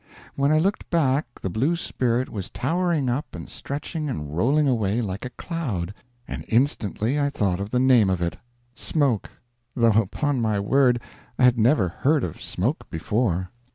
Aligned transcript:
When 0.35 0.51
I 0.51 0.57
looked 0.57 0.89
back 0.89 1.27
the 1.43 1.49
blue 1.51 1.75
spirit 1.75 2.27
was 2.27 2.49
towering 2.49 3.07
up 3.07 3.35
and 3.35 3.47
stretching 3.47 4.09
and 4.09 4.35
rolling 4.35 4.67
away 4.67 4.99
like 4.99 5.25
a 5.25 5.29
cloud, 5.29 5.93
and 6.27 6.43
instantly 6.47 7.19
I 7.19 7.29
thought 7.29 7.59
of 7.59 7.69
the 7.69 7.77
name 7.79 8.09
of 8.09 8.19
it 8.19 8.37
smoke! 8.73 9.29
though, 9.75 9.91
upon 10.01 10.41
my 10.41 10.59
word, 10.59 10.99
I 11.37 11.43
had 11.43 11.59
never 11.59 11.87
heard 11.89 12.23
of 12.23 12.41
smoke 12.41 12.89
before. 12.89 13.51